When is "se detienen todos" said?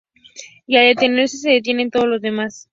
1.37-2.07